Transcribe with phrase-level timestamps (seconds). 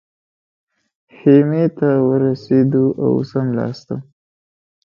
[1.15, 3.99] خیمې ته ورسېدو او څملاستم.